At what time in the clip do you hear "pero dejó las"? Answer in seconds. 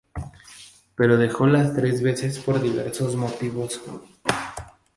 0.95-1.75